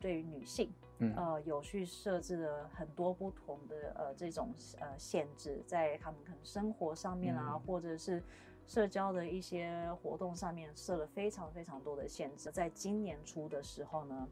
[0.00, 8.22] 对于女性，嗯、呃，有去设置了很多不同的呃这种呃限制，在他们可能生活上面啊，嗯、或者是
[8.66, 12.50] 社交的一些活动上面设了非常非常多的限制。
[12.50, 14.28] 在今年初的时候呢，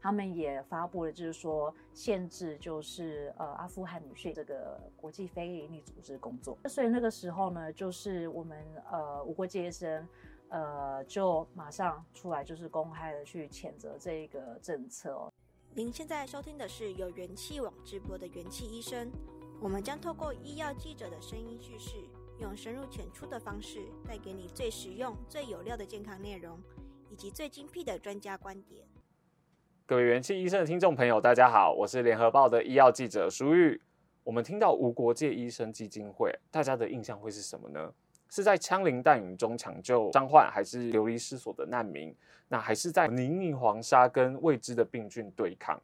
[0.00, 6.58] 他们也发布了，就是说限制，就是呃阿富汗女性这个国际非营利组织工作。
[6.66, 8.58] 所以那个时候呢，就是我们
[8.90, 10.06] 呃无国界医生。
[10.48, 15.32] 呃，就马上出来，就是公开的去谴责这个政策哦。
[15.74, 19.10] 您现在收听的是由元气网直播的元气医生，
[19.60, 21.96] 我们将透过医药记者的声音叙事，
[22.38, 26.60] 用深入浅出的方式，带给你最实用、最有料的健康内容，
[27.10, 28.86] 以及最精辟的专家观点。
[29.86, 33.82] 各位元气医生的听众朋友，大家好，我是联合报的医药记者舒玉。
[34.22, 37.92] 我们听到无国界医生基金会，大家的印象会是什么呢？
[38.30, 42.14] 是在枪林弹雨中抢救伤患，还是流离失所的难民？
[42.48, 45.80] 那还是在泥泞黄沙跟未知的病菌对抗？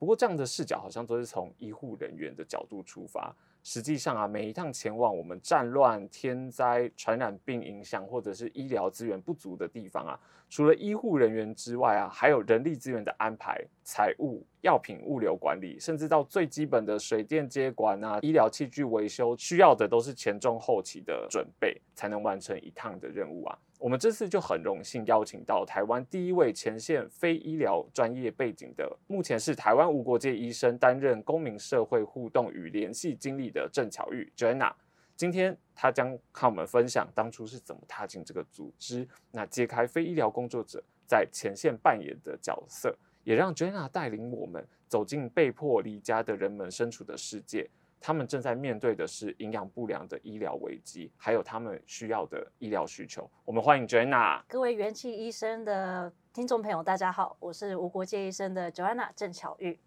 [0.00, 3.36] 不过这样的视角好像都是从医护人员的角度出发。
[3.62, 23.58] 实际上啊，每一趟前往我们战乱、天灾、传染病影响，或者是医疗资源不足的地方啊，除了医护人员之外啊，还有人力资源的安排、财务、药品物流管理，甚至到最基本的水电接管啊、医疗器具维修，需要的都是前中后期的准备，才能完成一趟的任务啊。
[23.80, 34.70] 我们这次就很荣幸邀请到台湾第一位前线非医疗专业背景的，目前是台湾无国界医生担任公民社会互动与联系经理的郑巧玉 （Jenna）。
[35.16, 47.70] 今天她将和我们分享当初是怎么踏进这个组织，那揭开非医疗工作者在前线扮演的角色，也让 Jenna 带领我们走进被迫离家的人们身处的世界。
[48.00, 53.30] 他们正在面对的是营养不良的医疗危机，还有他们需要的医疗需求。
[53.44, 54.42] 我们欢迎 Joanna。
[54.48, 59.78] 各位元气医生的听众朋友，大家好，我是无国界医生的 Joanna 郑巧玉。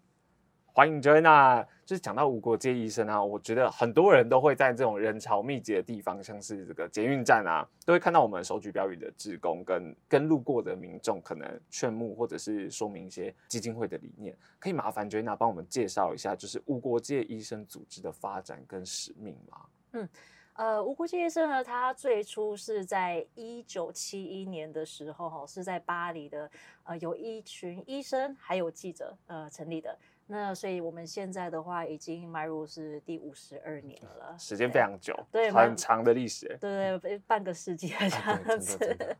[0.76, 14.36] 欢迎 Joanna，就是讲到无国界医生啊，我觉得很多人都会在这种人潮密集的地方，像是这个捷运站啊，都会看到我们手举标语的志工跟跟路过的民众，可能劝募或者是说明一些基金会的理念。
[14.58, 19.66] 可以麻烦 Joanna 帮我们介绍一下，就是无国界医生组织的发展跟使命吗？
[19.92, 20.08] 嗯，
[20.54, 26.50] 呃，无国界医生呢，它最初是在一九七一年的时候，哈，是在巴黎的，
[26.82, 29.96] 呃，有一群医生还有记者，呃，成立的。
[30.26, 38.78] 那所以我们现在的话，已经迈入是第五十二年了，时间非常久，对，很长的历史，对对，半个世纪这样子。
[38.78, 39.16] 对，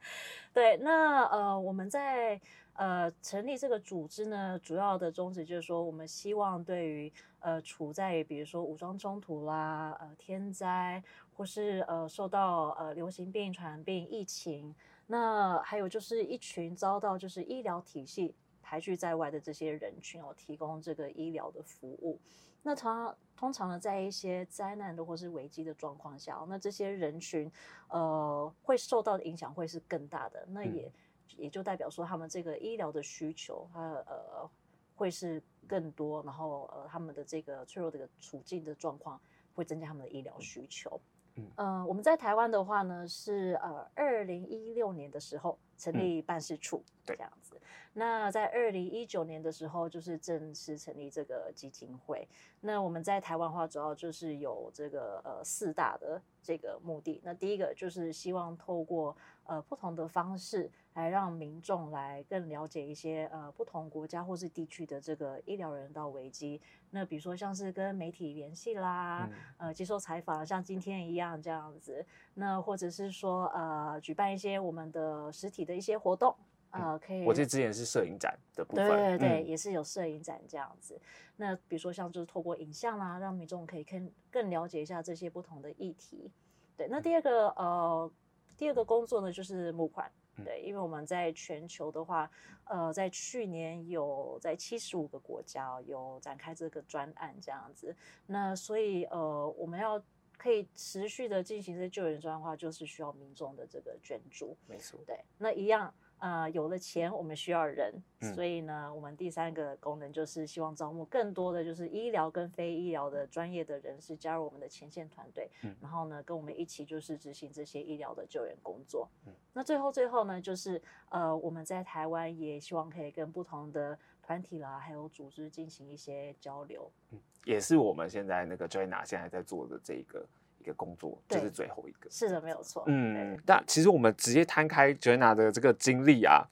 [0.53, 2.41] 对，那呃，我们在
[2.72, 11.03] 呃成立这个组织呢，主要的宗旨就是说，我们希望对于呃处在于比如说武装冲突啦、呃天灾，
[11.34, 14.75] 或是呃受到呃流行病、传染病、疫情，
[15.09, 18.34] 那还有就是一群遭到就是医疗体系。
[18.65, 22.19] 排拒在外的这些人群哦，提供这个医疗的服务。
[22.67, 27.53] 那他通常呢，在一些灾难的或是危机的状况下，那这些人群
[27.89, 30.47] 呃会受到的影响会是更大的。
[30.49, 30.93] 那也、嗯、
[31.37, 34.51] 也就代表说，他们这个医疗的需求，它呃
[34.97, 39.21] 会是更多，然后呃他们的这个脆弱的处境的状况
[39.55, 40.99] 会增加他们的医疗需求。
[41.37, 47.61] 嗯、呃，我们在台湾的话呢，是呃二零一六年的时候成立办事处，嗯、这样子。
[47.93, 52.27] 那在二零一九年的时候，就是正式成立这个基金会。
[52.61, 57.21] 那我们在台湾的话，主要就是有这个呃四大的这个目的。
[57.23, 66.60] 那第一个就是希望透过呃不同的方式，来让民众来更了解一些呃不同国家或是地区的这个医疗人道危机。
[66.91, 69.28] 那比如说像是跟媒体联系啦，
[69.59, 72.04] 嗯、呃接受采访，像今天一样这样子。
[72.34, 76.34] 那或者是说呃举办一些我们的实体的一些活动。
[76.71, 77.25] 呃，可以。
[77.25, 81.00] 我记得之前是摄影展的部分，对对对，嗯、也是有摄影展这样子。
[81.37, 86.33] 那比如说像就是透过影像啦，让民众可以更更了解一下这些不同的议题。
[86.77, 88.10] 对，那第二个呃，
[88.56, 90.10] 第二个工作呢就是募款。
[90.43, 92.31] 对，因为我们在全球的话，
[92.65, 97.95] 呃，在去年有在七十五个国家有展开这个专案这样子。
[98.27, 100.03] 那所以呃，我们要
[100.36, 104.57] 可以持续的进行这救援专案的话，就是需要民众的这个捐助。
[104.66, 105.92] 没错，对，那一样。
[106.24, 119.06] 呃，有了钱，我们需要人，嗯、所以呢，我们第三个功能就是希望招募更多的就是医疗跟非医疗的专业的人士加入我们的前线团队，嗯、然后呢，跟我们一起就是执行这些医疗的救援工作。
[119.26, 120.80] 嗯、那最后最后呢，就是
[121.10, 126.91] 呃，我们在台湾也希望可以跟不同的团体啦，还有组织进行一些交流。
[127.10, 130.26] 嗯，也是我们现在那个 Joanna 现在在做的这一个。
[130.65, 132.83] 一个工作对就是最后一个，是的，没有错。
[132.87, 136.45] 嗯，但其实我们直接摊开 Joanna 的这个经历啊，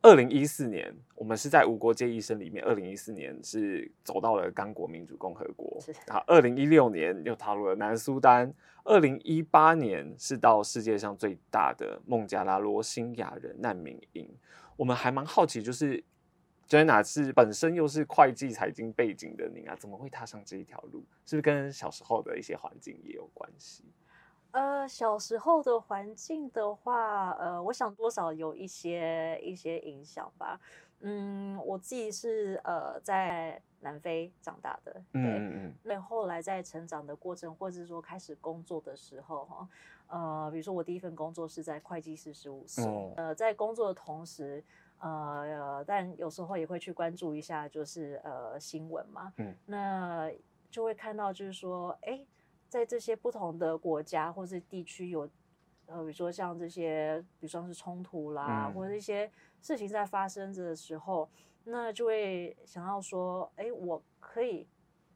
[0.00, 14.30] 二零一四年，我们是在无国界医生里面，二零一四年是走到了刚果民主共和国，然后二零一六年又踏入了南苏丹，二零一八年是到世界上最大的孟加拉罗兴亚人难民营。
[14.76, 16.04] 我们还蛮好奇，就是
[16.68, 21.02] Joanna 是本身又是会计财经背景的您啊，怎么会踏上这一条路？
[21.24, 23.84] 是不是跟小时候的一些环境也有关系？
[24.50, 30.60] 呃，小时候的环境的话，呃，我想多少有一些一些影响吧。
[31.00, 39.68] 嗯，我自己是呃在南非长大的，对，嗯嗯，那后来在成长的过程，或者是说开始工作的时候，哈，
[40.08, 44.64] 呃，比如说我第一份工作是在会计师事务所，哦、呃，在工作的同时，
[44.98, 50.30] 呃，但有时候也会去关注一下，就是呃新闻嘛，嗯，那
[50.70, 52.24] 就会看到就是说，哎。
[52.70, 55.22] 在这些不同的国家或是地区有，
[55.86, 61.26] 呃，比如说像这些，比如说是冲突啦，嗯、或者一些事情在发生的时候，
[61.64, 64.68] 那就会想要说，哎，我可以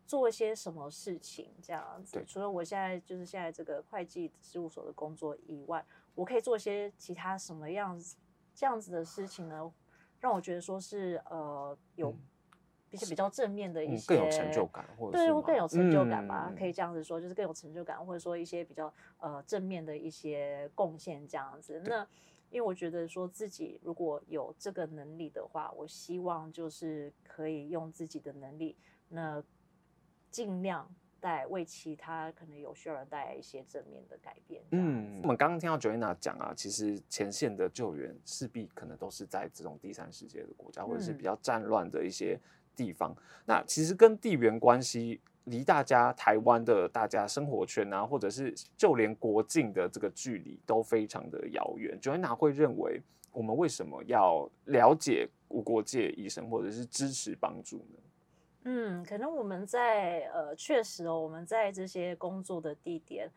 [0.07, 2.15] 做一些什么事情这样子。
[2.15, 8.17] 对除了我现在就是现在这个会计事务所的工作以外，我可以做一些其他什么样子
[8.55, 9.73] 这样子的事情呢？
[10.21, 12.11] 让我觉得说是呃有。
[12.11, 12.19] 嗯
[12.93, 21.83] 一些比较正面的一些，更有成就感，或者对，会更有成就感吧，嗯、可以这样子说，就是更有成就感，或者说一些比较呃正面的一些贡献这样子。
[21.87, 22.07] 那
[22.51, 28.77] 因为我觉得说自己如果有这个能力的话，我希望就是可以用自己的能力，
[29.09, 29.43] 那
[30.31, 34.63] 尽量带为其他可能有需要人带来一些正面的改变。
[34.73, 42.39] 嗯，我们刚刚听到 Joanna 讲啊，其实前线的救援势必可能都是在这种第三世界的国家，嗯、或者是比较战乱的一些。
[42.75, 43.15] 地方，
[43.45, 52.01] 那其实跟地缘关系离大家台湾的大家生活圈啊，或者是就连国境的这个距离都非常的遥远。
[52.01, 57.99] Joanna 会认为，我们为什么要了解无国界医生，或者是支持帮助呢？
[58.65, 63.29] 嗯，可能我们在呃，确实哦，我们在这些工作的地点，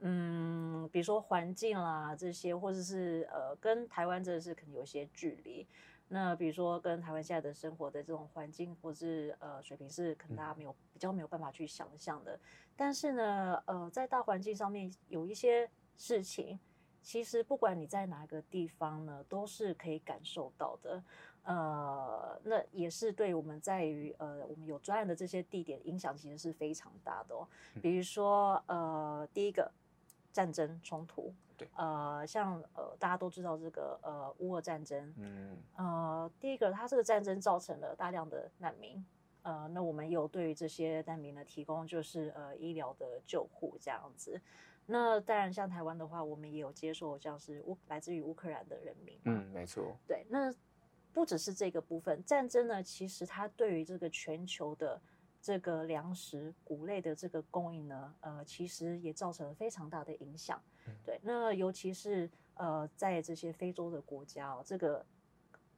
[0.00, 5.66] 嗯，比如说环境啦这些，或者是呃，跟台湾真的是可能有一些距离。
[6.08, 12.38] 那比如说跟台湾现在的生活的这种环境或是呃水平是可能大家没有比较没有办法去想象的，
[12.76, 16.58] 但是呢呃在大环境上面有一些事情，
[17.00, 21.02] 其实不管你在哪个地方呢，都是可以感受到的，
[21.44, 27.46] 呃那也是对我们在于呃我们有专案的这些地点影响其实是非常大的哦，
[27.80, 29.70] 比如说呃第一个
[30.32, 31.32] 战争冲突。
[31.54, 39.04] 对呃，像呃，大家都知道这个呃，乌俄战争，嗯，呃，第一个，它这个战争造成了大量的难民，
[39.42, 44.40] 呃，那我们有对于这些难民呢提供就是呃医疗的救护这样子。
[44.86, 50.26] 那当然，像台湾的话，我们也有接受像是乌来自于乌克兰的人民，嗯，没错，对。
[50.30, 50.50] 那
[51.12, 55.00] 不只是这个部分，战争呢，其实它对于这个全球的。
[55.44, 60.62] 这个粮食、谷类的这个供应呢，呃，其实也造成了非常大的影响。
[61.04, 65.04] 对，那尤其是呃，在这些非洲的国家哦，这个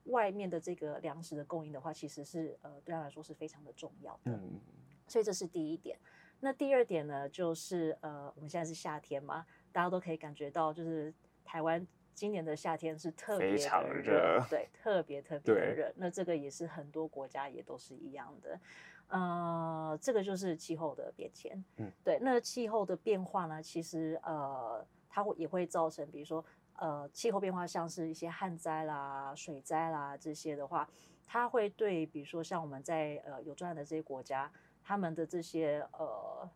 [0.05, 4.33] 外面的这个粮食的供应的话，其实是呃，对他来说是非常的重要的。
[4.33, 4.61] 嗯，
[5.09, 5.99] 所以这是第一点。
[6.41, 11.11] 那第二点呢，就是呃，我们现在是夏天嘛，大家都可以感觉到，就是
[11.43, 15.93] 台湾今年的夏天是特别的热，对，特别特别的热。
[15.97, 18.61] 那这个也是很多国家也都是一样的。
[19.09, 21.63] 呃，这个就是气候的变迁。
[21.77, 26.43] 嗯，对，那气候的变化呢，其实呃，它会也会造成，比如说
[26.77, 30.89] 呃，气候变化像是一些旱灾啦、水灾啦这些的话，
[31.27, 34.51] 它会对，比如说像我们在呃有专案的这些国家，
[34.83, 36.49] 他们的这些呃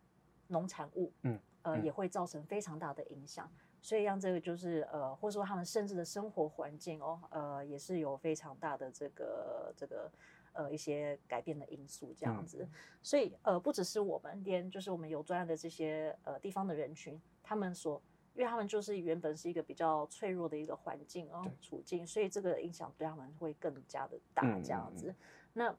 [0.47, 3.49] 农产物，嗯，呃，也会造成非常大的影响。
[3.81, 10.11] 所以让这个就是呃，或者说他们甚至的生活环境哦，呃，也是有非常大的这个这个。
[10.51, 12.69] 呃，一些改变的因素这样子，嗯、
[13.03, 18.01] 所以呃，不只是我们，连就是我们有专案的这些呃地方的人群，他们所，
[18.33, 25.09] 因为他们就是原本是一个比较脆弱的一个环境哦处境，所以这个影响对他们会更加的大这样子。
[25.09, 25.15] 嗯、
[25.53, 25.75] 那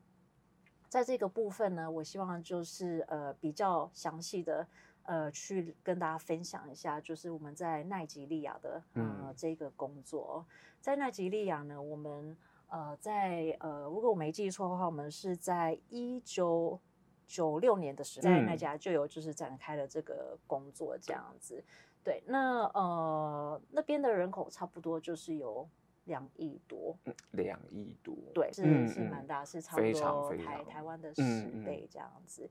[0.89, 4.67] 在这个部分呢，我希望就是呃比较详细的
[5.11, 10.47] 呃去跟大家分享一下，就是我们在奈及利亚的呃、嗯、这个工作，
[10.81, 12.37] 在奈及利亚呢，我们。
[12.73, 16.79] 呃，在呃，如果我没记错的话，我们是在一九
[17.27, 21.65] 九六年的时候，在那家就有就是展开了这个工作这样子。
[22.05, 25.69] 对，那呃那边的人口差不多就是有
[26.05, 26.97] 两亿多，
[27.33, 32.49] 两亿多，对，是是蛮大，是差不多台台湾的十倍这样子。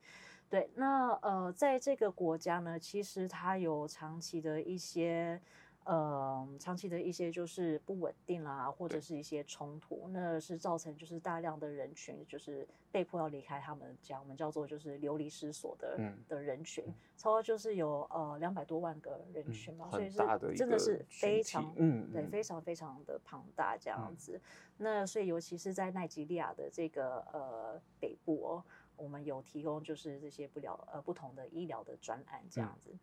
[0.50, 5.40] 对，那呃在这个国家呢，其实它有长期的一些。
[5.86, 16.84] 呃，长期的一些就是不稳定啦，或者是一些冲突，那是造成就是大量的人群就是被迫要离开他们家，我们叫做就是流离失所的、嗯、的人群，
[17.18, 24.34] 超过就是有呃两百多万个人群嘛，嗯、所以是真的是非常嗯对非常非常的庞大这样子。
[24.36, 24.42] 嗯、
[24.78, 28.64] 那所以尤其是在奈及利亚的这个呃北部哦，
[29.00, 32.92] 我们有提供就是这些不了呃不同的医疗的专案这样子。
[32.94, 33.00] 嗯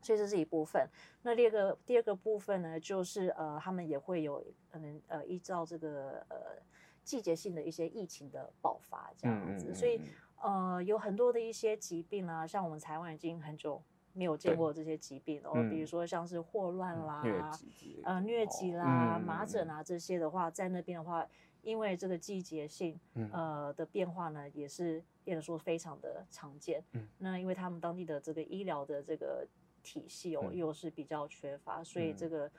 [0.00, 0.88] 所以这是一部分。
[1.22, 6.62] 那第二个第二个部分呢，就是呃，他们也会有可能呃，依照这个呃
[7.02, 9.66] 季节性的一些疫情的爆发这样子。
[9.66, 10.00] 嗯嗯嗯、所以
[10.40, 21.26] 呃，有很多的一些疾病啊，像我们台湾已经很久没有见过这些疾病哦，嗯、比如说像是霍乱啦、疟疾呃疟疾啦、哦、麻疹啊这些的话，在那边的话，
[21.62, 22.98] 因为这个季节性
[23.32, 26.82] 呃的变化呢，也是变得说非常的常见。
[26.92, 29.46] 嗯、那因为他们当地的这个医疗的这个
[29.82, 32.50] 体系哦，又是比较缺乏，嗯、所以这个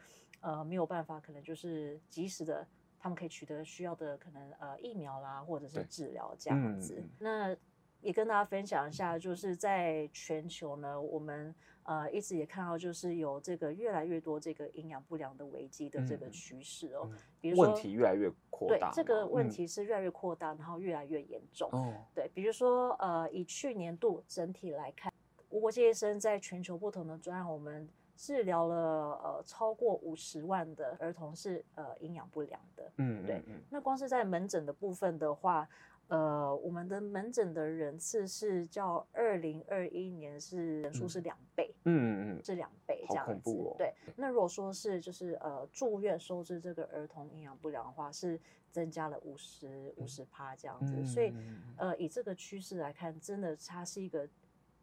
[0.42, 2.68] 呃没有办法，可能就是及时的，
[3.00, 6.96] 他们可以取得需要的可能呃疫苗啦，或者是治疗这样子。
[7.00, 7.58] 嗯、那
[8.02, 11.54] 也跟大家分享一下，就是在全球呢，我们
[11.84, 17.10] 呃一直也看到，就是有这个越来越多这个营养不良的危机的这个趋势哦。
[17.12, 21.70] 嗯、比如说问题越来越扩大，对，这个问题是越来越扩大，嗯、然后越来越严重。
[21.72, 25.12] 哦，对，比如说呃，以去年度整体来看。
[25.52, 28.76] 无国界医生在全球不同的专案，我们治疗了
[29.24, 33.42] 呃超过五十万的儿童是呃营养不良的，嗯，对。
[33.48, 35.68] 嗯、那光是在门诊的部分的话，
[36.10, 43.52] 呃，我们的门诊的人次是较二零二一年是人数是两倍，嗯嗯嗯，是两倍这样子。
[43.52, 43.74] 哦。
[43.78, 43.94] 对。
[44.16, 48.40] 那如果说是就是呃住院收治这个儿童营养不良的话，是
[48.72, 50.94] 增加了五十五十趴这样子。
[50.98, 51.34] 嗯、所以
[51.78, 54.28] 呃以这个趋势来看，真的它是一个。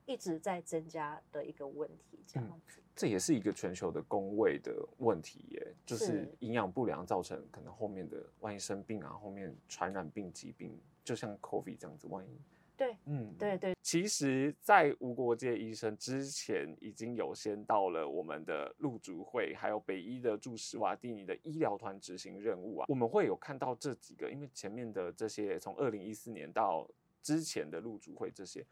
[0.06, 12.40] 一直在增加的一个问题，这样子，嗯，这也是一个全球的工位的问题耶，就是营养不良造成可能后面的万一生病啊，后面传染病疾病，就像 COVID 这样子，万一
[12.76, 13.75] 对，嗯，对对。
[13.82, 26.88] 其实，在无国界医生之前，已经有先到了我们的陆竹会，还有北医的驻史瓦蒂尼的医疗团执行任务啊，我们会有看到这几个，因为前面的这些从二零一四年到
[27.22, 28.64] 之前的陆竹会这些。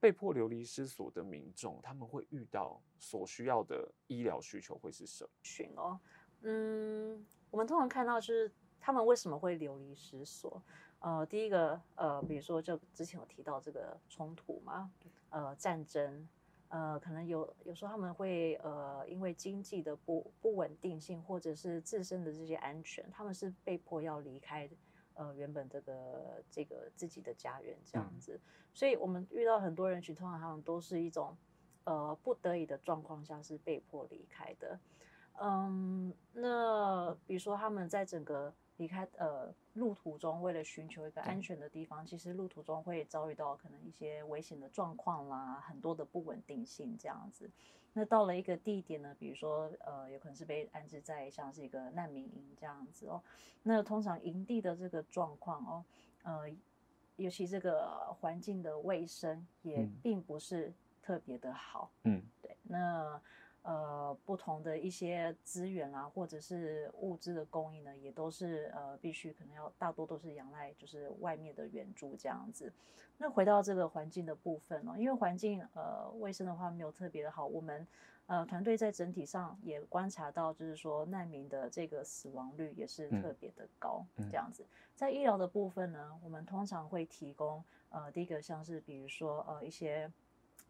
[0.00, 5.30] 被迫流离失所的民众，他们会遇到所需要的医疗需求会是什么？
[5.42, 5.98] 群哦，
[6.42, 8.50] 嗯，我们通常看到就是
[8.80, 10.62] 他们为什么会流离失所？
[11.00, 14.90] 呃，第一个，呃，比如说就之前有提到这个冲突嘛，
[15.30, 16.28] 呃，战争，
[16.68, 24.76] 呃，可能有有时候他们会呃因为经济的不不稳定性，或者是自身的这些安全，他们是被迫要离开的。
[25.18, 28.40] 呃，原本这个这个自己的家园这样子，嗯、
[28.72, 31.36] 所以我们遇到很多人群，通常他们都是一种
[31.82, 34.78] 呃不得已的状况下是被迫离开的。
[35.40, 47.50] 嗯，那比如说他们在整个离开呃路途中，为了寻求一个安全的地方，嗯、其实路途中会遭遇到可能一些危险的状况啦，很多的不稳定性这样子。
[47.98, 53.20] 那到了一个地点呢，比如说，呃，有可能是被安置在像是一个难民营这样子哦。
[53.64, 55.84] 那通常营地的这个状况哦，
[56.22, 56.48] 呃，
[57.16, 57.88] 尤其这个
[58.20, 61.90] 环境的卫生也并不是特别的好。
[62.04, 62.56] 嗯，对。
[62.62, 63.20] 那
[63.68, 72.72] 呃，不同的一些资源啊，或者是物资的供应呢，也都是呃，必须可能要大多都是仰赖就是外面的援助这样子。
[73.18, 77.86] 那回到这个环境的部分哦，因为环境呃卫生的话没有特别的好，我们
[78.24, 84.64] 呃团队在整体上也观察到，就是说难民的这个死亡率也是特别的高，嗯、这样子。
[84.94, 90.10] 在医疗的部分呢，我们通常会提供呃第一个像是比如说呃一些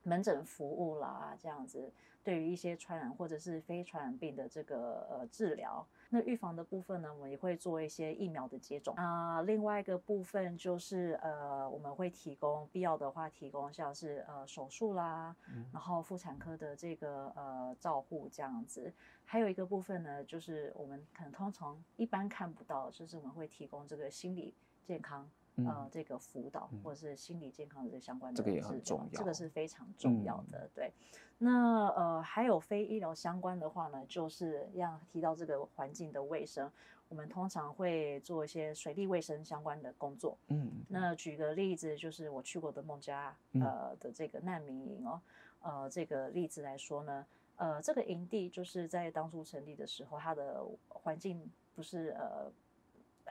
[0.09, 1.93] 门诊服务啦，这样子，
[2.25, 5.87] 对于一些传染或者是非传染病的这个呃治疗。
[6.11, 9.43] 那预防的部分呢，我们也会做一些疫苗的接种啊、呃。
[9.43, 18.91] 另外一个部分就是呃，我们会提供必要的话，提供像是呃手术啦，嗯、然后妇产科的这个呃照护这样子。
[19.27, 25.29] 还有一个部分呢，就是我们可能通常一般看不到，就是我们会提供这个心理健康。
[25.67, 30.59] 呃，这个辅导或者是心理健康的这相关的，这个也很重要，这个是非常重要的。
[30.59, 30.93] 嗯、对，
[31.39, 36.71] 那呃还有非医疗相关的话呢，就是要提到这个环境的卫生，
[37.09, 40.39] 我们通常会做一些水利卫生相关的工作。
[40.47, 45.21] 嗯，那举个例子，就是我去过的孟加呃的这个难民营哦，
[45.63, 52.53] 呃这个例子来说呢，呃这个营地就是在当初成立的时候，它的环境不是呃。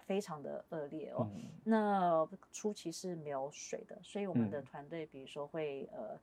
[0.08, 6.18] 非常的恶劣哦，嗯、那初期是没有水的，所以我们的团队比如说会呃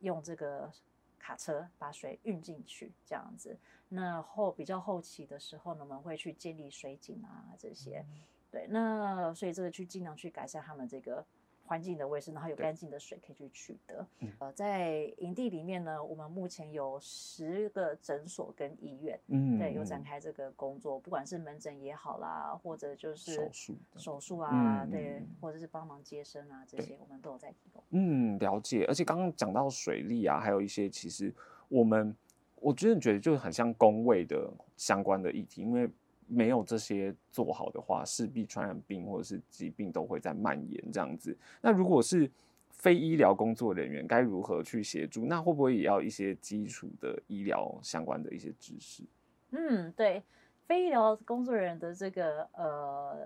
[0.00, 0.70] 用这个
[1.18, 3.56] 卡车把水运进去，这样子。
[3.88, 8.04] 那后比较后期的时候呢，我们会去建立水井啊这些，
[8.50, 11.24] 对，那所以这个去尽量去改善他们这个。
[11.64, 14.06] 环境的卫生，然后有干净的水可以去取得。
[14.38, 27.82] 呃，在营地里面呢，我们目前有十个诊所跟医院，嗯，对，有展开这个工作，不管是门诊也好啦，或者就是手术手术啊，对，或者是帮忙接生啊，这些我们都有在提供。
[27.90, 28.84] 嗯，了解。
[28.86, 31.34] 而且刚刚讲到水利啊，还有一些其实
[31.68, 32.14] 我们
[32.56, 35.88] 我真的觉得就很像公卫的相关的议题，因为。
[36.32, 41.36] 没有这些做好的话，势必传染病或者是疾病都会在蔓延这样子。
[41.60, 42.30] 那如果是
[42.70, 45.26] 非医疗工作人员，该如何去协助？
[45.26, 49.04] 那会不会也要一些基础的医疗相关的一些知识？
[49.50, 50.22] 嗯，对，
[50.66, 53.16] 非医疗工作人员的这个呃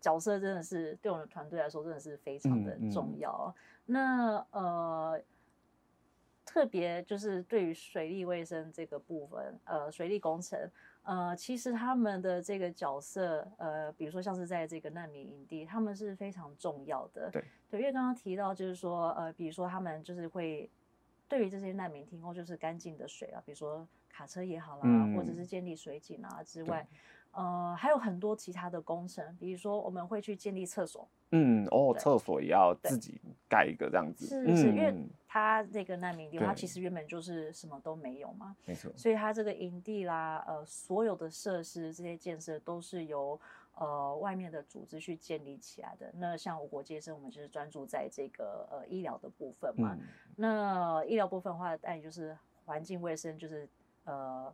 [0.00, 3.32] 角色真的是对我们团队来说真的是非常的重要。
[3.46, 3.56] 嗯嗯、
[3.86, 5.22] 那呃，
[6.44, 10.70] 特别就是对于水利卫生这个部分，呃，水利工程。
[11.04, 17.28] 呃，其实他们的这个角色，呃，比如说像是在这个难民营地，他们是非常重要的。
[17.30, 20.70] 对，对，因为刚刚提到就是说，呃，比如说他们就是会
[21.28, 26.86] 对于这些难民提供就是干净的水啊，比如说卡车也好啦，嗯、或者是建立水井啊之外。
[27.32, 31.08] 呃，还有很多其他的工程，比如说我们会去建立厕所。
[31.32, 34.26] 嗯，哦，厕所也要自己盖一个这样子。
[34.26, 34.94] 是是，因为
[35.26, 38.54] 他这个难民地，他其实原本就是什么都没有嘛。
[38.64, 38.92] 没错。
[38.96, 43.40] 所以他这个营地啦，呃，所有的设施这些建设都是由
[43.74, 46.12] 呃外面的组织去建立起来的。
[46.18, 49.96] 那像我国接生，我们就是专注在这个呃医疗的部分嘛。
[50.36, 53.68] 那医疗部分的话，当然就是环境卫生，就是
[54.04, 54.52] 呃。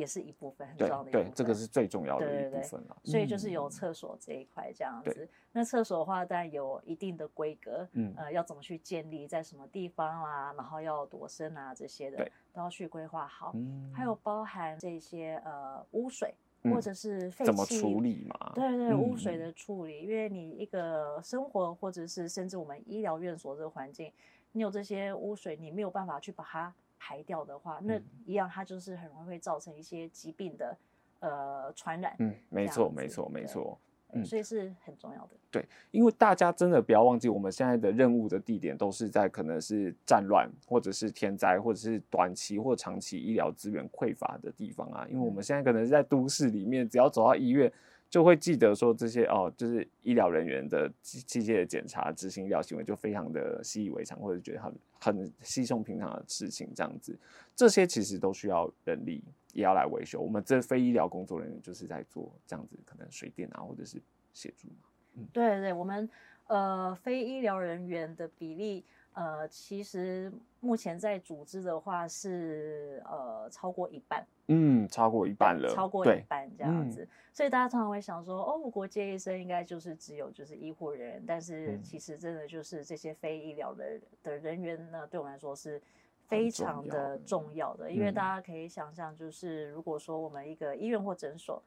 [0.00, 2.96] 也是一部分很重要的一部分，对，这个是最重要的一部分了。
[3.04, 5.28] 所以就是有厕所这一块这样子。
[5.52, 13.52] 那厕所的话，当然有一定的规格，嗯，呃，要怎么去建立，在什么地方啊，然后要多深啊，这些的都要去规划好。
[13.54, 18.52] 嗯，还有包含这些呃污水或者是废气，怎么处理嘛？
[18.54, 24.10] 对对，污水的处理，嗯、因为你一个生活或者是甚至我们医疗院所这个环境，
[24.52, 26.74] 你有这些污水，你没有办法去把它。
[27.00, 30.76] 排掉的话，那一样它就是很容易会造成一些疾病的
[31.20, 32.14] 呃传染。
[32.18, 33.78] 嗯，没错，没错，没错。
[34.12, 35.30] 嗯，所以是很重要的。
[35.50, 45.06] 对，因为大家真的不要忘记，我们现在的任务的地点都是在可能是战乱，或者是天灾，或者是短期或长期医疗资源匮乏的地方啊。
[45.08, 47.72] 因为我们现在可能是在都市里面，只要走到医院。
[48.10, 57.18] 就会记得说这些哦，就是医疗人员的机机械的检查、执行医疗行为，就非常的习以为常，或者觉得很很稀松平常的事情这样子。
[57.56, 60.20] 这些其实都需要人力也要来维修。
[60.20, 64.00] 我们这非医疗工作人员就是在做这样子，可能水电啊，或者是
[64.32, 64.68] 协助。
[65.14, 66.08] 嗯，对对，我们
[66.46, 68.84] 呃非医疗人员的比例。
[69.12, 85.82] 呃，其实目前在组织的话是呃超过一半，嗯，超过一半了，超过一半这样子，嗯、所以大家常常会想说，哦，无国界医生应该就是只有就是医护人员，但是其实真的就是这些非医疗的的人员呢，对我们来说是
[86.28, 91.60] 非常的重要的，因为大家可以想象，就是如果说我们一个医院或诊所，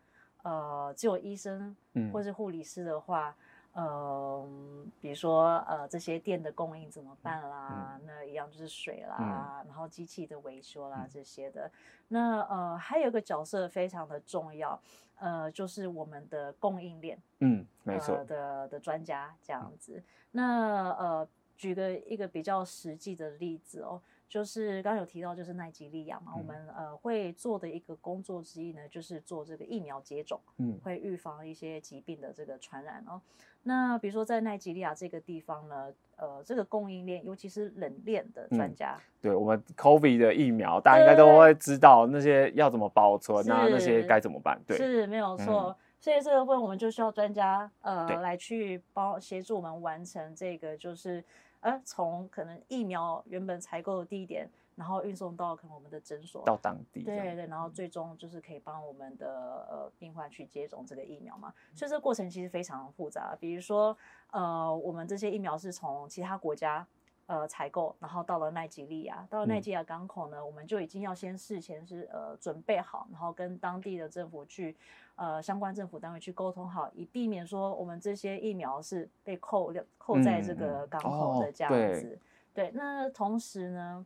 [0.44, 1.76] 呃，只有医生
[2.14, 3.32] 或是护理师的话。
[3.32, 3.36] 嗯
[3.74, 4.48] 呃，
[5.02, 7.98] 比如说呃，这些电的供应怎么办啦？
[8.00, 11.70] 嗯、那一样就是水啦，嗯、然后机器的维修啦、嗯、这些的。
[12.08, 14.80] 那呃，还有一个角色非常的重要，
[15.16, 19.98] 呃，就是我们的供应链，嗯，没错、呃、的的专家这样子。
[19.98, 24.02] 嗯、那呃，举个一个比较实际的例子哦。
[24.34, 33.22] 就是刚刚有提到，就是奈及利亚嘛，嗯、我们呃会做的一个工作之一呢，就是做这个疫苗接种，嗯，会预防一些疾病的这个传染哦。
[33.62, 44.60] 那比如说在奈及利亚这个地方呢，呃，这个供应链，尤其是冷链的专家，嗯、对我们 COVID 的疫苗，大家应该都会知道那些要怎么保存啊，那些该怎么办？
[44.66, 45.68] 对，是没有错。
[45.68, 51.24] 嗯、所以这个部分我们就需要专家呃来去帮协助我们完成这个，就是。
[51.64, 61.54] 呃，从可能疫苗原本采购的地点，然后运送到可能我们的诊所，到当地，对对，然后最终就是可以帮我们的呃病患去接种这个疫苗嘛。
[61.74, 63.36] 所以这个过程其实非常复杂。
[63.40, 63.98] 比如说，
[64.32, 66.86] 呃，我们这些疫苗是从其他国家
[67.26, 74.76] 呃采购，然后到了奈及利亚，到了奈及利亚港口呢，嗯、我们就已经要先事前是呃准备好，然后跟当地的政府去。
[75.16, 81.78] 呃，相关政府单位去沟通好，以避免说我们这些疫苗是被扣扣在这个港口的这样子。
[81.78, 82.20] 嗯哦、
[82.56, 84.04] 对，对，那同时呢，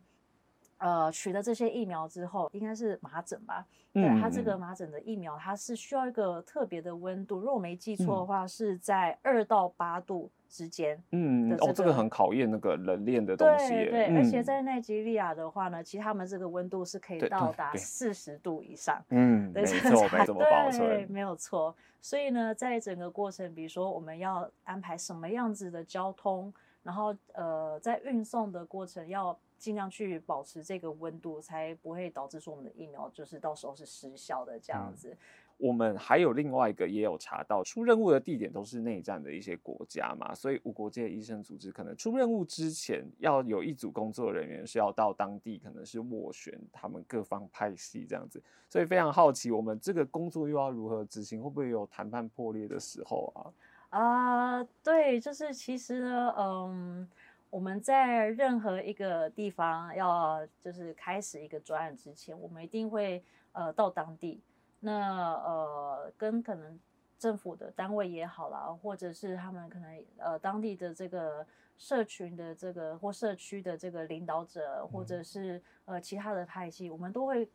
[0.78, 3.66] 呃，取得这些疫苗之后，应该是麻疹吧？
[3.92, 7.38] 对，它这个麻疹的疫苗，它是需要一个特别的温度。
[7.38, 11.02] 如果我没记错的话，嗯、是在二到八度之间。
[11.10, 13.68] 嗯，哦，这个很考验那个冷链的东西。
[13.70, 19.02] 对对，嗯、而且在奈及利亚的话呢，其实他们这个温度是可以到达四十度以上。
[19.08, 20.86] 嗯，对没错，没怎么保存。
[20.86, 21.74] 对，没有错。
[22.00, 29.36] 所以呢，在整个过程，比如说我们要安排什么样子的交通，然后呃，在运送的过程要。
[29.58, 35.10] 尽量去保持这个温度，才不会导致说我们的疫苗就是到时候是失效的这样子。
[35.10, 35.18] 嗯，
[35.58, 48.40] 我们还有另外一个也有查到，出任务的地点都是内战的一些国家嘛，所以无国界医生组织可能出任务之前要有一组工作人员是要到当地，可能是斡旋他们各方派系这样子。
[48.68, 51.42] 所以非常好奇，我们这个工作又要如何执行？
[51.42, 53.50] 会不会有谈判破裂的时候啊？
[53.90, 57.08] 啊，呃，对，就是其实呢，嗯。
[57.50, 64.42] 我们在任何一个地方要就是开始一个专案之前，我们一定会呃到当地，
[64.80, 66.78] 那呃跟可能
[67.18, 71.46] 政府的单位也好啦，或者是他们可能呃当地的这个
[71.78, 77.48] 社群的这个或社区的这个领导者，或者是呃其他的派系，我们都会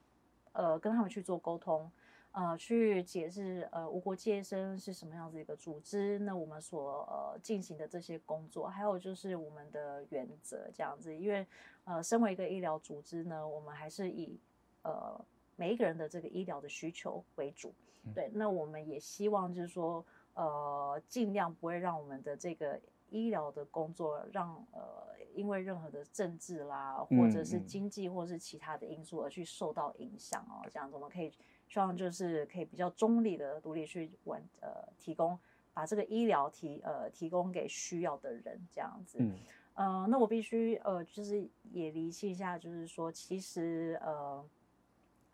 [0.53, 1.91] 呃跟他们去做沟通。
[2.33, 6.17] 呃，去解释呃，无国界医生是什么样子一个组织？
[6.17, 11.15] 那我们所呃进行的这些工作，还有就是我们的原则这样子。
[11.15, 11.45] 因为
[11.83, 14.39] 呃，身为一个医疗组织呢，我们还是以
[14.81, 15.23] 呃
[15.55, 17.71] 每一个人的这个医疗的需求为主。
[18.15, 30.65] 对，那我们也希望就是说呃，尽量不会让我们的这个医疗的工作让呃因为任何的政治啦，或者是经济或者是其他的因素而去受到影响哦。
[30.71, 31.31] 这样子我们可以。
[31.73, 35.39] 希望就是可以比较中立的独立去完呃提供
[35.73, 39.33] 把这个医疗提呃提供给需要的人这样子，嗯。
[39.73, 44.47] 呃那我必须呃就是也厘清一下，就是说其实呃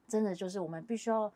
[0.08, 1.30] 真的就是我们必须要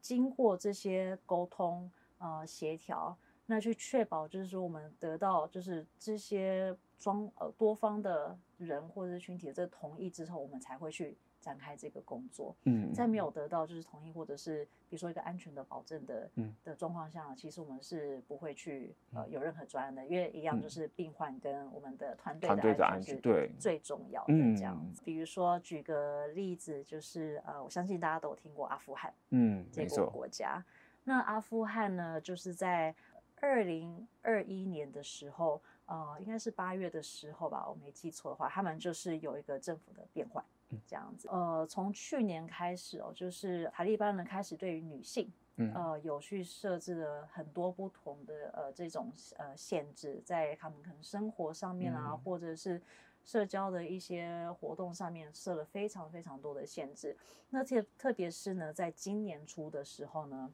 [0.00, 3.16] 经过这些沟通呃协调，
[3.46, 11.16] 那去确保就是说我们得到就是这些双呃多方的人或者是群体的这个同意之后，我们才会去。
[11.40, 25.02] 展开这个工作，嗯，在没有得到就是同意或者是比如说一个安全的保证的，嗯，的状况下，其实我们是不会去呃有任何专案的，因为一样就是病患跟我们的团队的安全是最重要的这样子。
[25.04, 30.64] 比如说举个例子，就是呃，我相信大家都有听过阿富汗，嗯，这个国家。
[31.04, 32.94] 那阿富汗呢，就是在
[33.42, 40.44] 二零二一年的时候，呃，应该是八月的时候吧，我没记错的话，他们就是有一个政府的变换。
[40.88, 45.30] 这样子，呃，从去年开始哦，就是塔利班呢开始对于女性，
[45.72, 52.82] 呃，有去设置了很多不同的呃这种呃限制，在他们可能生活上面啊，或者是
[53.24, 57.16] 社交的一些活动上面设了非常非常多的限制。
[57.50, 60.52] 那特特别是呢，在今年初的时候呢，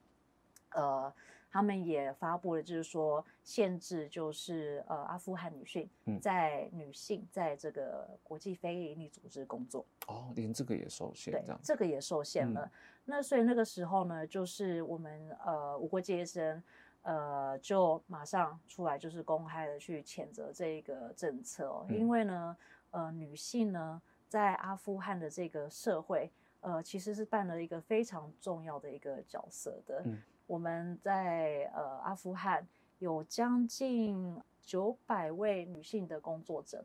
[0.72, 1.14] 呃。
[1.52, 5.90] 他们也发布了，就是说限制，就是呃，阿富汗女性
[6.22, 12.60] 在女性在这个国际非营利组织工作哦，连这个也受限，对，这个也受限了。
[12.62, 12.70] 嗯、
[13.04, 16.62] 那所以那个时候呢，就是我们呃无国界医生
[17.02, 22.56] 呃就马上出来，就是公开的去谴责这一个政策哦，嗯、因为呢
[22.92, 30.02] 呃女性呢在阿富汗的这个社会呃其实是扮了一个非常重要的一个角色的。
[30.04, 32.66] 嗯我们在呃阿富汗
[32.98, 36.84] 有将近九百位女性的工作者，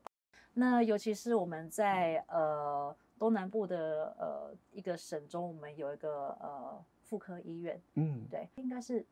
[0.53, 9.03] 那尤其是我们在呃东南部的呃一个省中，我们有一个呃妇科医院，嗯，对，应该是。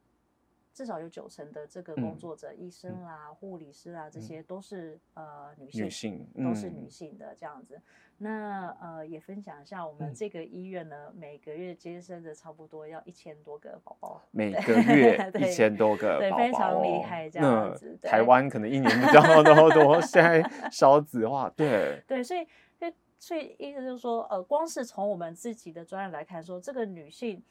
[0.76, 7.80] 至少有九成的这个工作者，嗯、医生啦、护理师啦，这些都是、嗯、呃女性，女性、嗯、都是女性的这样子。
[8.24, 18.00] 那呃也分享一下，我们这个医院呢，嗯、每个月接生的差不多要一千多个宝宝， 每个月一千多个宝宝，对，非常厉害这样子。
[18.02, 22.48] 台湾可能一年比较多多，现在少子化，对 对，所以
[22.80, 27.44] 所以所以意思就是说，呃，光是从我们自己的专业来看说，说这个女性。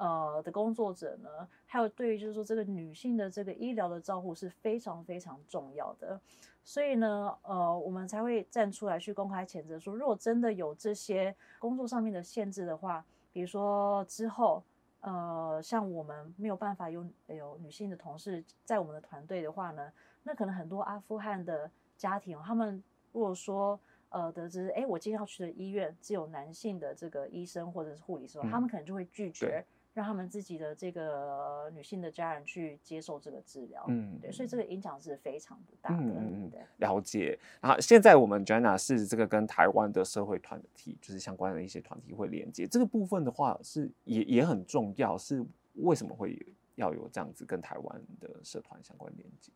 [0.00, 1.28] 呃的工作者呢，
[1.66, 6.18] 还有对于就是说这个女性的这个医疗的照护是非常非常重要的，
[6.64, 14.62] 所以呢，呃，我们才会站出来去公开谴责说，如果真的有这些工作上面的限制的话，比如说之后，
[15.02, 22.82] 呃，像我们没有办法有有女性的同事在我们的团队的话呢，那可能很多阿富汗的家庭，他们
[23.12, 29.62] 如果说呃得知，哎，我今天要去的医院只有男性的这个医生或者是护理师，嗯、他们可能就会拒绝。
[29.92, 36.02] 让他们自己的这个女性的家人去接受这个治疗，嗯，对，所以这个影响是非常的大的。
[36.04, 36.60] 嗯嗯，对。
[36.76, 37.36] 了解。
[37.60, 45.18] 然后现在我们 Joanna 是这个跟台湾的社会团体，就是相关的一些团体会连接，这个部分的话是也也很重要。
[45.18, 46.40] 是为什么会
[46.76, 49.50] 要有这样子跟台湾的社团相关连接？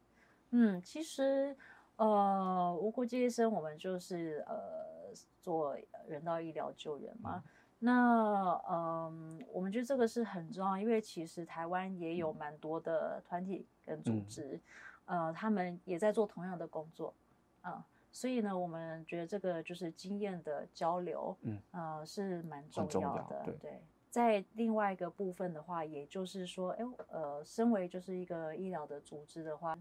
[0.50, 1.56] 嗯，其实
[1.94, 5.76] 呃，无国界医生我们就是呃做
[6.08, 7.36] 人道医疗救援嘛。
[7.36, 7.50] 嗯
[7.86, 14.58] 那嗯，我们觉得这个是很重要，因为其实台湾也有蛮多的团体跟组织，
[15.04, 17.12] 嗯、呃，他们也在做同样的工作，
[17.60, 23.36] 啊、呃，所以呢，我们觉得这个就是经验的交流，嗯，呃，是蛮重要的。
[23.40, 29.78] 要对，对，在另外一个部分的话，也就是说，哎，呃，身为就是一个医疗的组织的话，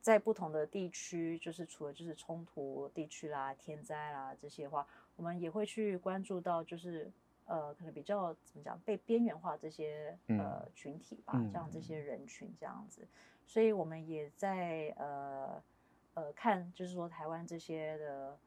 [0.00, 4.84] 在不同的地区，就是除了就是冲突地区啦、天灾啦这些话。
[5.16, 7.10] 我们也会去关注到，就是
[7.46, 13.06] 呃，可能比较怎么讲，被边缘化这些呃群体吧，嗯、像这些人群这样子，
[13.46, 15.62] 所以我们也在呃
[16.14, 18.38] 呃看，就是说台湾这些的。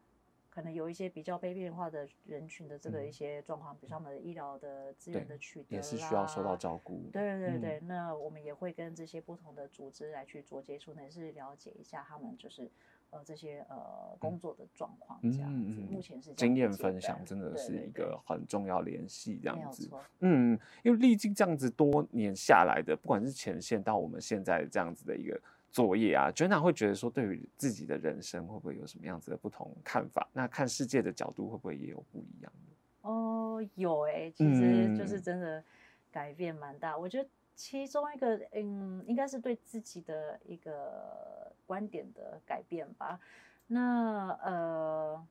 [0.50, 7.00] 可能有一些比较被变化的人群的这个一些状况，嗯、比如他们的医疗的资源的取得也是需要受到照顾。
[7.14, 12.72] 对对对，嗯、那我们也会跟这些不同的组织来去做接触，也是了解一下他们就是
[13.10, 15.82] 呃这些呃工作的状况这样子。
[15.82, 19.90] 嗯、目前是经验分享，真的是一个很重要联系这样子。
[20.20, 25.40] 嗯，因为历经这样子多年下来的，不管是前线到我们现在这样子的一个。
[25.70, 30.28] 作业啊，Joanna 会觉得说，对于自己的人生会不会有什么样子的不同看法？
[30.34, 33.10] 那看世界的角度会不会也有不一样的？
[33.10, 35.64] 哦，有哎、欸，其实就是真的
[36.10, 36.94] 改变蛮大。
[36.94, 43.20] 嗯、我觉得其中一个，嗯，应该是对自己的一个观点的改变吧。
[43.68, 45.28] 那呃，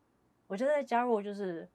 [0.46, 1.68] 我觉得在加入就是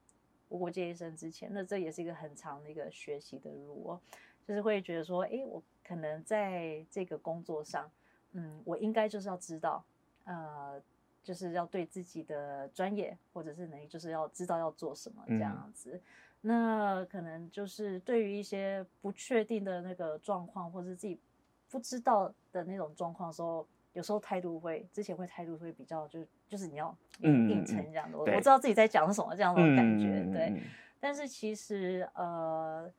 [0.48, 4.00] 无国界医生之前，那这也是一个很长的一个学习的路哦，
[4.48, 7.92] 就是会觉得说，哎，我可能在这个工作上。
[8.34, 9.84] 嗯，我应该就是要知道，
[10.24, 10.82] 呃，
[11.22, 15.96] 就是要对自己的专业或者是能力，就是要知道要做什么这样子。
[15.96, 16.02] 嗯、
[16.40, 21.20] 那可能就是对于一些不确定的那个状况，或者是自己
[21.70, 28.18] 不知道的那种状况的时候，有时候态度会之前会态度会比较就就是你要硬撑这样的。
[28.18, 30.62] 嗯、我我知道自己在讲什么这样的感觉，嗯、对。
[31.00, 32.92] 但是其实呃。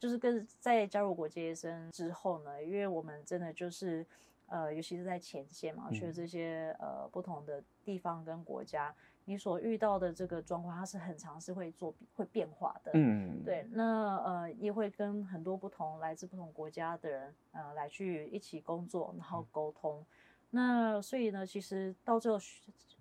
[0.00, 4.04] 就是跟在加入国际医生之后呢，因为我们真的就是，
[4.46, 12.92] 呃，尤其是在前线嘛，去这些呃不同的地方跟国家，你所遇到的这个状况，它是很常是会做会变化的。
[12.94, 13.66] 嗯，对。
[13.72, 20.00] 那呃也会跟很多不同来自不同国家的人呃来去一起工作，然后沟通。
[20.00, 20.06] 嗯、
[20.50, 22.38] 那所以呢，其实到最后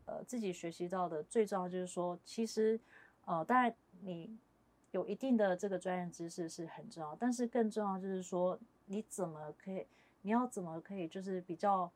[0.06, 2.80] 呃自己学习到的最重要就是说，其实
[3.26, 4.38] 呃当然你。
[4.94, 9.84] 有一定的这个专业知识是很重要，但是更重要就是说，你怎么可以，
[10.24, 11.90] 你要怎么可以，就是比较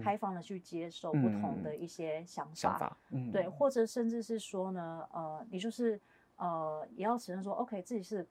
[0.00, 6.00] 开放的去接受不同的一些想法，嗯嗯、想法嗯、对，或者甚至是说呢，呃，你就是
[6.36, 8.26] 呃，也要承认说，OK，自己是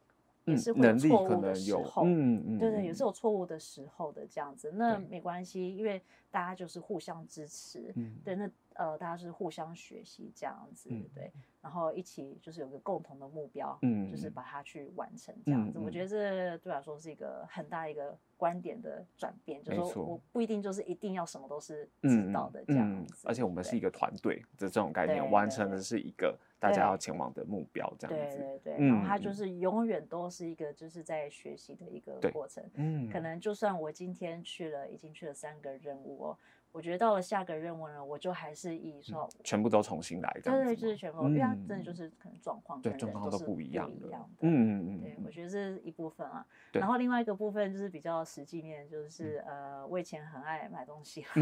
[0.45, 8.49] 也是会有错误的时候，嗯嗯，对对，也是有错误的时候的这样子，那没关系，因为大家就是互相支持，嗯、对，那
[8.81, 11.31] 呃，大家是互相学习这样子，嗯、对。
[11.61, 15.77] 然后一起就是有个共同的目标，嗯，就是把它去完成这样子。
[15.77, 23.27] 嗯、我觉得这对我来说是一个很大一个观点的转变，就是说我不一定就是一定要什么都是知道的这样子。
[23.27, 28.37] 而且我们是一个团队的这种概念，完成的是一个大家要前往的目标这样子。
[28.63, 32.67] 对对然后它就是永远都是一个就是在学习的一个过程。
[32.73, 36.37] 嗯，可能就算我今天去了，已经去了三个任务哦。
[36.71, 44.07] 我觉得到了下个任务呢，我就还是以说全部都重新来，对对，就是全部，因为它真的就是可能状况，对状况都不一样的，
[44.39, 46.45] 嗯嗯嗯，对，我觉得这是一部分啊。
[46.71, 51.25] 然后另外一个部分就是比较实际面，就是呃，我以前很爱买东西，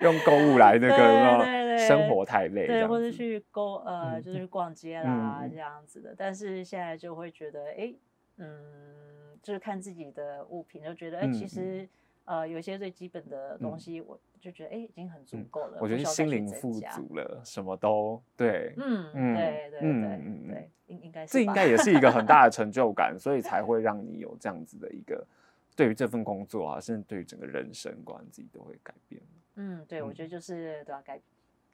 [0.00, 6.12] 用购物来那个生活太累，对，或者去购呃，就是去逛街啦这样子的。
[6.18, 7.94] 但是现在就会觉得，哎，
[8.38, 11.88] 嗯，就是看自己的物品，就觉得哎，其实。
[12.30, 15.78] 呃，有一些最基本的东西，我就觉得哎，已经很足够了。
[15.80, 18.72] 我觉得心灵富足了，什么都对。
[18.76, 21.32] 嗯嗯，对对对嗯对，应应该是。
[21.32, 25.26] 这应该也是一个很大的成就感，所以才会 让你有这样子的一个
[25.74, 29.20] 对于这份工作啊，甚至对于整个人生观自己都会改变。
[29.56, 31.20] 嗯，对，我觉得就是都要改。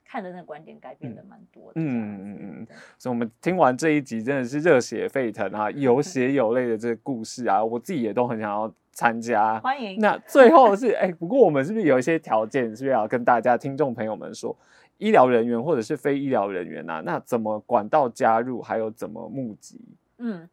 [0.09, 2.67] 看的那个观点改变的蛮多的，嗯嗯嗯嗯，
[2.97, 9.59] 所以我们听完这一集真的是热血沸腾啊，有血有泪的这个故事啊，我自己也都很想要参加。
[9.59, 9.99] 欢迎。
[9.99, 14.57] 那最后是哎、欸，不过我们是不是有一些条件，是不是要跟大家听众朋友们说，
[14.97, 19.79] 医疗人员或者是非医疗人员啊，那怎么管道加入，还有怎么募集？
[20.17, 20.49] 嗯，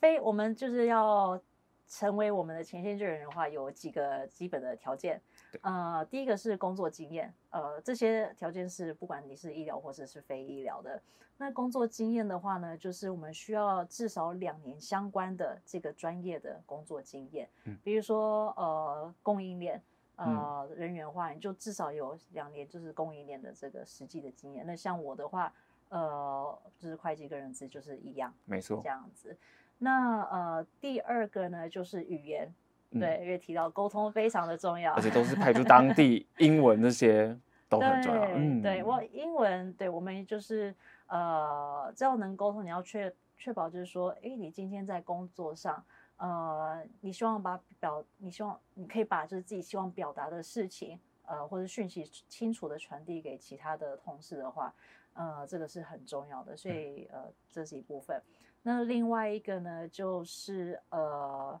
[0.00, 1.38] 非我们就是要
[1.86, 5.20] 成为我们的前线救援人的话，有几个基本的条件。
[5.62, 11.00] 呃，第一个是工作经验，呃，这些条件是不管你是医疗或者是非医疗的。
[11.38, 17.48] 那工作经验的话呢，就是我们需要至少两年相关的这个专业的工作经验。
[17.64, 19.82] 嗯，比如说呃供应链
[20.16, 24.66] 呃人员的话，你就至少有两年就是供应链的这个实际的经验。
[24.66, 25.52] 那像我的话，
[25.88, 29.36] 呃，就是会计跟人资就是一样，没错，这样子。
[29.78, 32.52] 那呃第二个呢就是语言。
[32.92, 37.36] 对，因为提到沟通非常的重要，而且都是派出当地， 英文那些
[37.68, 38.22] 都很重要。
[38.34, 40.74] 嗯、对我英文，对我们就是
[41.08, 45.84] 呃，只要能沟通，你要确确保就是说，哎，你今天在工作上，
[46.16, 54.72] 呃，你希望把表，你希望你可以把就是自己希望表达的事情，呃，或者讯息清楚的传递给其他的同事的话，
[55.14, 56.56] 呃，这个是很重要的。
[56.56, 58.22] 所以呃，这是一部分。
[58.62, 61.60] 那另外一个呢，就是呃。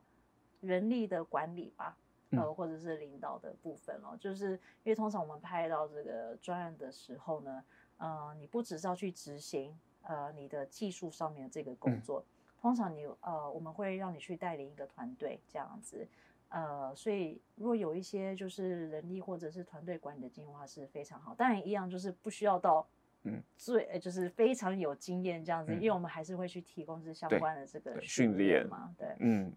[0.60, 1.96] 人力的管理吧，
[2.30, 7.64] 呃，或者是领导的部分哦，嗯、就是因为通常我们拍到这个专案的时候呢，
[7.98, 16.06] 呃，你不只是要去执行呃你的技术上面的这个工作，嗯、通常你呃我们会让你去带领一个团队这样子，
[16.48, 22.86] 呃，所以如果有一些就是人力或者是团队管理的经验的话是非常好，当然一样就是不需要到
[23.22, 23.42] 嗯。
[23.56, 29.52] 最就是非常有经验这样子，嗯、因为我们还是会去提供这相关的这个训练嘛，对，对嗯。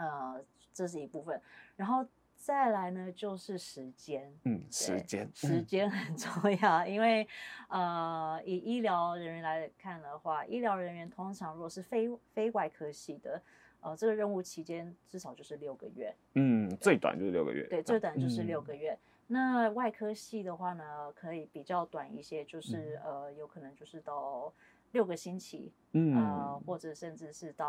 [0.00, 1.38] 呃，这是一部分，
[1.76, 4.32] 然后再来呢，就是时间。
[4.44, 6.30] 嗯，时间，时间很重
[6.62, 7.28] 要， 因为
[7.68, 13.42] 呃，以医疗人员来看的话，医疗人员通常如果是非非外科系的，
[13.82, 16.14] 呃，这个任务期间至少就是六个月。
[16.32, 17.66] 嗯，最短就是六个月。
[17.68, 18.92] 对，最短就是六个月。
[18.92, 24.50] 嗯、那外科系的话呢，可以比较短一些，就是、嗯、呃，有可能就是到。
[24.92, 27.68] 六个星期，嗯、呃，或者甚至是到、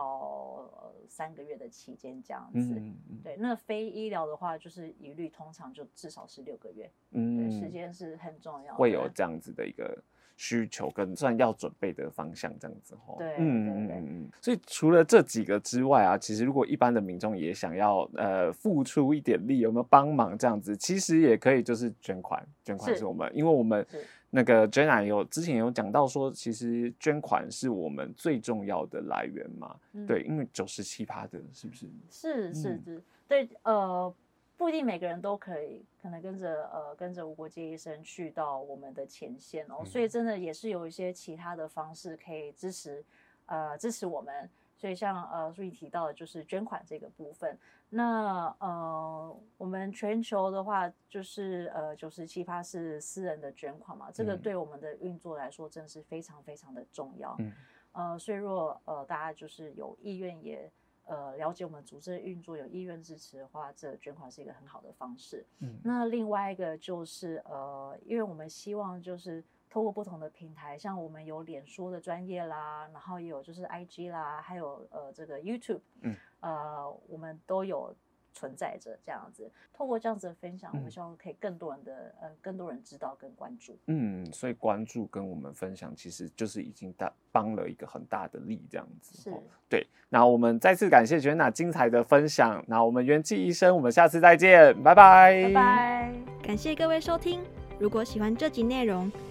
[0.74, 3.38] 呃、三个月的期间这样子，嗯、对。
[3.38, 10.04] 那非医疗的话，就是一律通常就至少是六个月，嗯，对，时间是很重要的，会有这样子的一个
[10.36, 14.32] 需求跟算要准备的方向这样子吼，对，嗯嗯嗯。
[14.42, 23.86] 所以除了这几个之外啊，其实如果一般的民众也想要呃付出一点力，有没有帮忙这样子，其实也可以就是捐款，捐款是我们，因为我们。
[24.34, 29.76] 那个 Jenna 有之前有讲到说，其实捐款是我们最重要的来源嘛？
[29.92, 31.86] 嗯、对，因为九十七趴的，是不是？
[32.10, 34.14] 是是是，嗯、对，呃，
[34.56, 43.04] 不一定每个人都可以，可能跟着呃跟着无国界医生去到我们的前线哦，嗯、所以真的也是有一些其他的方式可以支持，
[43.48, 44.50] 呃，支持我们。
[44.82, 47.56] 所以像呃，注意提到的就是捐款这个部分。
[47.88, 57.36] 那呃，我们全球的话，就是呃，九十七趴是私人的捐款嘛，这个对我们的运作来说，真的是非常非常的重要。
[57.38, 57.54] 嗯。
[57.92, 60.72] 呃，所以如果呃大家就是有意愿也
[61.06, 65.46] 呃了解我们组织的运作，有意愿支持的话，这捐款是一个很好的方式。
[65.60, 65.80] 嗯。
[65.84, 69.44] 那另外一个就是呃，因为我们希望就是。
[69.72, 77.96] 透过不同的平台，像我们有脸书的专业啦，然后也有就是 IG 啦，还有呃这个 YouTube，嗯，呃我们都有
[78.34, 79.50] 存在着这样子。
[79.74, 83.78] 透过这样子的分享，嗯、我们希望可以更多人的呃更多人知道跟关注。
[83.88, 89.22] 嗯，所以关注跟我们分享，其实就是已经大帮了一个很大的力这样子。
[89.24, 89.34] 是，
[89.70, 89.88] 对。
[90.10, 92.62] 那我们再次感谢 Jenna 精彩的分享。
[92.68, 96.14] 那我们元气医生，我们下次再见，拜拜，拜拜。
[96.44, 97.42] 感谢各位收听。
[97.80, 99.10] 如果喜欢这集内容，